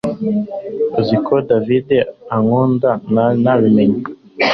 Uzi 0.99 1.15
ko 1.25 1.33
david 1.49 1.87
ankunda 2.35 2.89
narabimenye 3.43 4.01